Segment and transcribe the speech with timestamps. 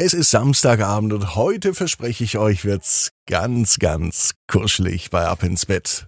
[0.00, 5.66] Es ist Samstagabend und heute verspreche ich euch, wird's ganz, ganz kuschelig bei Ab ins
[5.66, 6.04] Bett.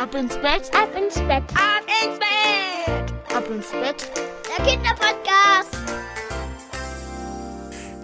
[0.00, 4.08] Ab ins Bett, ab ins Bett, ab ins Bett, ab ins Bett.
[4.56, 5.73] Der Kinderpodcast.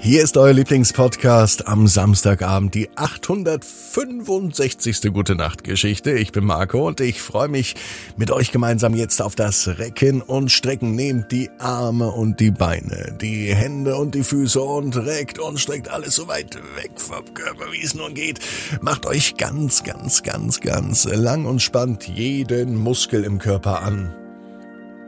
[0.02, 5.12] Hier ist euer Lieblingspodcast am Samstagabend, die 865.
[5.12, 6.12] Gute Nacht Geschichte.
[6.12, 7.74] Ich bin Marco und ich freue mich
[8.16, 10.94] mit euch gemeinsam jetzt auf das Recken und Strecken.
[10.94, 15.90] Nehmt die Arme und die Beine, die Hände und die Füße und reckt und streckt
[15.90, 18.40] alles so weit weg vom Körper, wie es nur geht.
[18.80, 24.14] Macht euch ganz, ganz, ganz, ganz lang und spannt jeden Muskel im Körper an.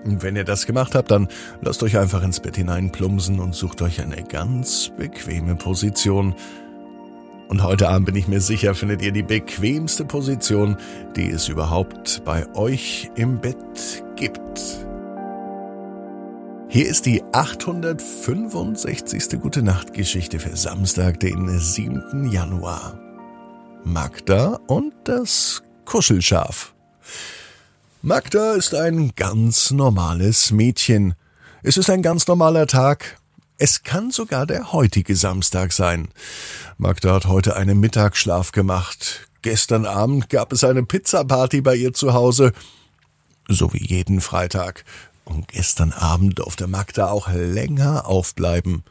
[0.05, 1.29] Wenn ihr das gemacht habt, dann
[1.61, 6.35] lasst euch einfach ins Bett hineinplumsen und sucht euch eine ganz bequeme Position.
[7.49, 10.77] Und heute Abend bin ich mir sicher, findet ihr die bequemste Position,
[11.17, 14.61] die es überhaupt bei euch im Bett gibt.
[16.69, 19.41] Hier ist die 865.
[19.41, 22.31] Gute Nacht Geschichte für Samstag, den 7.
[22.33, 22.99] Januar.
[23.85, 26.73] Magda und das Kuschelschaf.
[28.05, 31.15] Magda ist ein ganz normales Mädchen.
[31.63, 33.21] Es ist ein ganz normaler Tag.
[33.59, 36.09] Es kann sogar der heutige Samstag sein.
[36.79, 39.29] Magda hat heute einen Mittagsschlaf gemacht.
[39.43, 42.53] Gestern Abend gab es eine Pizzaparty bei ihr zu Hause.
[43.47, 44.85] So wie jeden Freitag.
[45.25, 48.83] Und gestern Abend durfte Magda auch länger aufbleiben.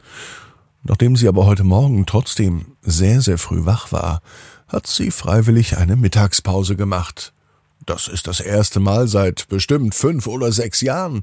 [0.84, 4.22] Nachdem sie aber heute Morgen trotzdem sehr, sehr früh wach war,
[4.68, 7.34] hat sie freiwillig eine Mittagspause gemacht.
[7.84, 11.22] Das ist das erste Mal seit bestimmt fünf oder sechs Jahren.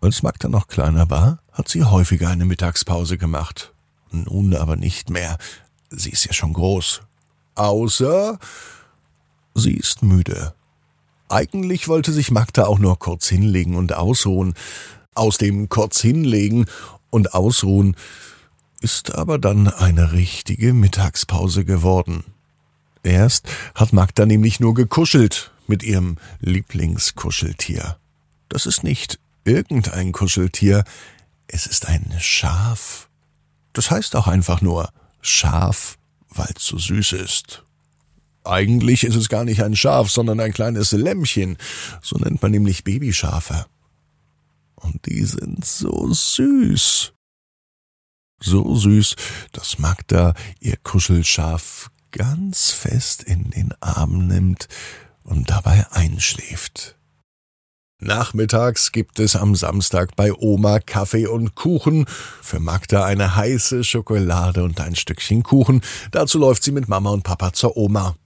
[0.00, 3.72] Als Magda noch kleiner war, hat sie häufiger eine Mittagspause gemacht.
[4.10, 5.38] Nun aber nicht mehr.
[5.90, 7.02] Sie ist ja schon groß.
[7.54, 8.38] Außer
[9.54, 10.54] sie ist müde.
[11.28, 14.54] Eigentlich wollte sich Magda auch nur kurz hinlegen und ausruhen.
[15.14, 16.66] Aus dem kurz hinlegen
[17.10, 17.96] und ausruhen
[18.80, 22.24] ist aber dann eine richtige Mittagspause geworden.
[23.02, 27.98] Erst hat Magda nämlich nur gekuschelt mit ihrem Lieblingskuscheltier.
[28.48, 30.84] Das ist nicht irgendein Kuscheltier,
[31.46, 33.08] es ist ein Schaf.
[33.72, 35.96] Das heißt auch einfach nur Schaf,
[36.28, 37.64] weil es so süß ist.
[38.44, 41.56] Eigentlich ist es gar nicht ein Schaf, sondern ein kleines Lämmchen.
[42.02, 43.66] So nennt man nämlich Babyschafe.
[44.76, 47.12] Und die sind so süß.
[48.42, 49.16] So süß,
[49.52, 54.68] dass Magda ihr Kuschelschaf ganz fest in den Arm nimmt
[55.22, 56.96] und dabei einschläft.
[58.02, 62.06] Nachmittags gibt es am Samstag bei Oma Kaffee und Kuchen,
[62.40, 67.24] für Magda eine heiße Schokolade und ein Stückchen Kuchen, dazu läuft sie mit Mama und
[67.24, 68.16] Papa zur Oma.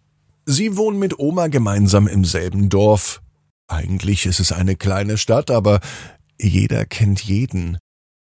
[0.47, 3.21] Sie wohnen mit Oma gemeinsam im selben Dorf.
[3.67, 5.81] Eigentlich ist es eine kleine Stadt, aber
[6.41, 7.79] jeder kennt jeden.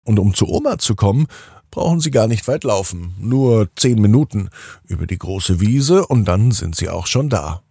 [0.05, 1.27] Und um zu Oma zu kommen,
[1.71, 4.51] brauchen Sie gar nicht weit laufen, nur zehn Minuten
[4.87, 7.63] über die große Wiese und dann sind Sie auch schon da.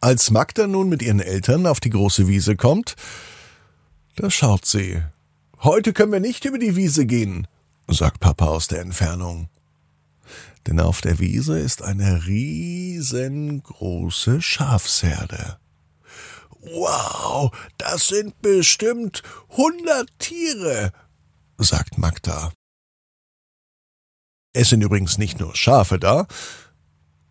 [0.00, 2.96] Als Magda nun mit ihren Eltern auf die große Wiese kommt,
[4.16, 5.00] da schaut sie.
[5.60, 7.46] Heute können wir nicht über die Wiese gehen,
[7.86, 9.48] sagt Papa aus der Entfernung.
[10.66, 13.62] Denn auf der Wiese ist eine riesengroße
[14.42, 15.58] Schafsherde.
[16.60, 20.90] Wow, das sind bestimmt hundert Tiere,
[21.58, 22.52] sagt Magda.
[24.52, 26.26] Es sind übrigens nicht nur Schafe da,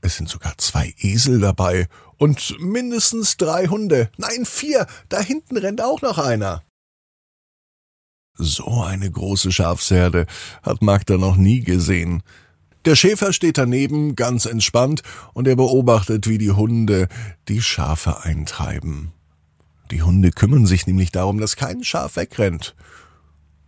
[0.01, 1.87] es sind sogar zwei Esel dabei
[2.17, 4.09] und mindestens drei Hunde.
[4.17, 4.87] Nein, vier.
[5.09, 6.63] Da hinten rennt auch noch einer.
[8.35, 10.25] So eine große Schafsherde
[10.63, 12.23] hat Magda noch nie gesehen.
[12.85, 15.03] Der Schäfer steht daneben, ganz entspannt,
[15.33, 17.07] und er beobachtet, wie die Hunde
[17.47, 19.11] die Schafe eintreiben.
[19.91, 22.75] Die Hunde kümmern sich nämlich darum, dass kein Schaf wegrennt.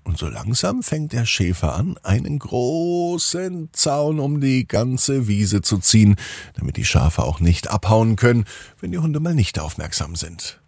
[0.03, 5.77] Und so langsam fängt der Schäfer an, einen großen Zaun um die ganze Wiese zu
[5.77, 6.17] ziehen,
[6.55, 8.45] damit die Schafe auch nicht abhauen können,
[8.81, 10.59] wenn die Hunde mal nicht aufmerksam sind.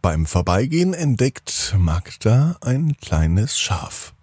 [0.00, 4.14] Beim Vorbeigehen entdeckt Magda ein kleines Schaf.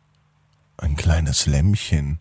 [0.78, 2.20] Ein kleines Lämmchen.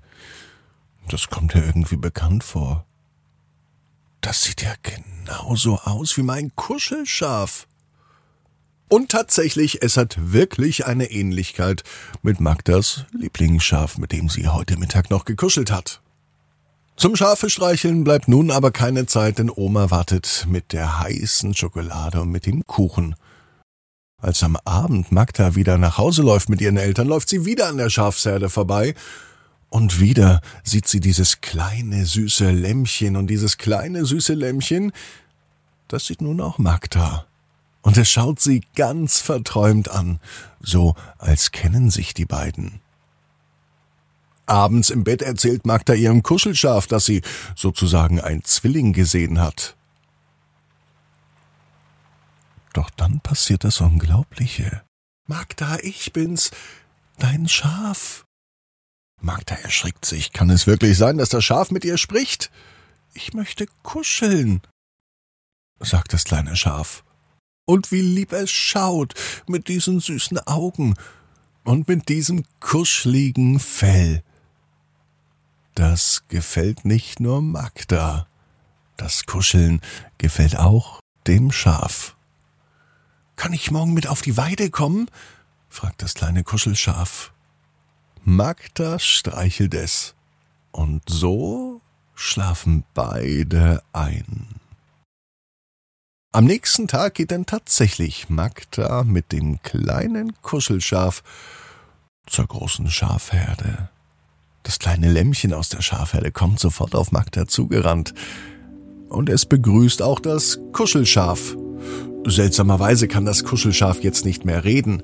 [1.09, 2.85] Das kommt ihr irgendwie bekannt vor.
[4.21, 7.67] Das sieht ja genauso aus wie mein Kuschelschaf.
[8.89, 11.85] Und tatsächlich, es hat wirklich eine Ähnlichkeit
[12.23, 16.01] mit Magdas Lieblingsschaf, mit dem sie heute Mittag noch gekuschelt hat.
[16.97, 22.23] Zum Schafe streicheln bleibt nun aber keine Zeit, denn Oma wartet mit der heißen Schokolade
[22.23, 23.15] und mit dem Kuchen.
[24.21, 27.77] Als am Abend Magda wieder nach Hause läuft mit ihren Eltern, läuft sie wieder an
[27.77, 28.95] der Schafsherde vorbei
[29.69, 34.93] und wieder sieht sie dieses kleine süße Lämmchen und dieses kleine süße Lämmchen,
[35.89, 37.28] das sieht nun auch Magda
[37.89, 40.21] und er schaut sie ganz verträumt an,
[40.61, 42.83] so als kennen sich die beiden.
[44.45, 47.23] Abends im Bett erzählt Magda ihrem Kuschelschaf, dass sie
[47.57, 49.75] sozusagen ein Zwilling gesehen hat.
[52.75, 54.83] Doch dann passiert das Unglaubliche.
[55.27, 56.51] Magda, ich bin's,
[57.17, 58.27] dein Schaf.
[59.19, 60.35] Magda erschrickt sich.
[60.35, 62.51] Kann es wirklich sein, dass das Schaf mit ihr spricht?
[63.15, 64.61] Ich möchte kuscheln,
[65.81, 67.03] sagt das kleine Schaf.
[67.69, 69.13] Und wie lieb es schaut
[69.47, 70.95] mit diesen süßen Augen
[71.65, 74.23] und mit diesem kuscheligen Fell.
[75.75, 78.27] Das gefällt nicht nur Magda.
[78.97, 79.83] Das Kuscheln
[80.17, 82.17] gefällt auch dem Schaf.
[83.37, 85.11] Kann ich morgen mit auf die Weide kommen?
[85.69, 87.35] fragt das kleine Kuschelschaf.
[88.25, 90.15] Magda streichelt es.
[90.73, 91.83] Und so
[92.15, 94.58] schlafen beide ein.
[96.31, 101.23] Am nächsten Tag geht dann tatsächlich Magda mit dem kleinen Kuschelschaf
[102.27, 103.89] zur großen Schafherde.
[104.63, 108.13] Das kleine Lämmchen aus der Schafherde kommt sofort auf Magda zugerannt.
[109.09, 111.57] Und es begrüßt auch das Kuschelschaf.
[112.27, 115.03] Seltsamerweise kann das Kuschelschaf jetzt nicht mehr reden.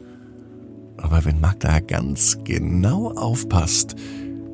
[0.99, 3.97] Aber wenn Magda ganz genau aufpasst,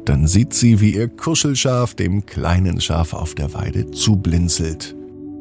[0.04, 4.94] dann sieht sie, wie ihr Kuschelschaf dem kleinen Schaf auf der Weide zublinzelt.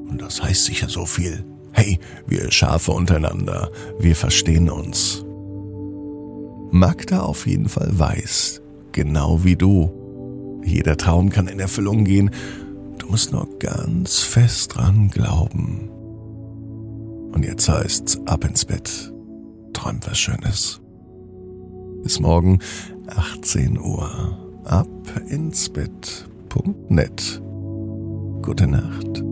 [0.09, 1.43] Und das heißt sicher so viel.
[1.71, 5.23] Hey, wir Schafe untereinander, wir verstehen uns.
[6.71, 8.61] Magda auf jeden Fall weiß,
[8.91, 12.31] genau wie du, jeder Traum kann in Erfüllung gehen,
[12.97, 15.89] du musst nur ganz fest dran glauben.
[17.31, 19.13] Und jetzt heißt's ab ins Bett.
[19.73, 20.81] Träum was Schönes.
[22.03, 22.59] Bis morgen
[23.07, 24.37] 18 Uhr.
[24.65, 24.87] Ab
[25.29, 27.41] ins Bett.net.
[28.41, 29.28] Gute Nacht.